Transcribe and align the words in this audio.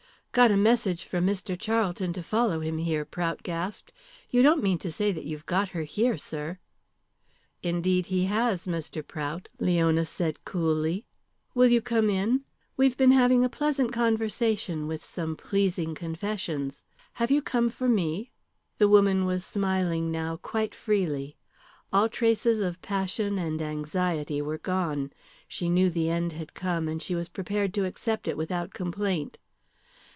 "Got 0.33 0.49
a 0.49 0.55
message 0.55 1.03
from 1.03 1.25
Mr. 1.27 1.59
Charlton 1.59 2.13
to 2.13 2.23
follow 2.23 2.61
him 2.61 2.77
here," 2.77 3.03
Prout 3.03 3.43
gasped. 3.43 3.91
"You 4.29 4.41
don't 4.41 4.63
mean 4.63 4.77
to 4.77 4.89
say 4.89 5.11
that 5.11 5.25
you've 5.25 5.45
got 5.45 5.67
her 5.75 5.83
here, 5.83 6.15
sir?" 6.17 6.57
"Indeed, 7.61 8.05
he 8.05 8.27
has, 8.27 8.65
Mr. 8.65 9.05
Prout," 9.05 9.49
Leona 9.59 10.05
said 10.05 10.45
coolly. 10.45 11.03
"Will 11.53 11.67
you 11.67 11.81
come 11.81 12.09
in? 12.09 12.45
We 12.77 12.87
have 12.87 12.95
been 12.95 13.11
having 13.11 13.43
a 13.43 13.49
pleasant 13.49 13.91
conversation 13.91 14.87
with 14.87 15.03
some 15.03 15.35
pleasing 15.35 15.95
confessions. 15.95 16.81
Have 17.15 17.29
you 17.29 17.41
come 17.41 17.69
for 17.69 17.89
me?" 17.89 18.31
The 18.77 18.87
woman 18.87 19.25
was 19.25 19.43
smiling 19.43 20.11
now 20.11 20.37
quite 20.37 20.73
freely. 20.73 21.35
All 21.91 22.07
traces 22.07 22.61
of 22.61 22.81
passion 22.81 23.37
and 23.37 23.61
anxiety 23.61 24.41
were 24.41 24.59
gone. 24.59 25.11
She 25.49 25.67
knew 25.67 25.89
the 25.89 26.09
end 26.09 26.31
had 26.31 26.53
come, 26.53 26.87
and 26.87 27.01
she 27.01 27.15
was 27.15 27.27
prepared 27.27 27.73
to 27.73 27.83
accept 27.83 28.29
it 28.29 28.37
without 28.37 28.73
complaint. 28.73 29.37